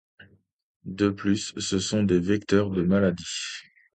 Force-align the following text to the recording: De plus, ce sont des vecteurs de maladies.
De 0.87 1.09
plus, 1.09 1.53
ce 1.59 1.77
sont 1.77 2.01
des 2.01 2.17
vecteurs 2.19 2.71
de 2.71 2.81
maladies. 2.81 3.61